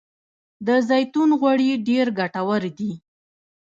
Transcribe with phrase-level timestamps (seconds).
[0.67, 2.91] د زیتون غوړي ډیر ګټور دي.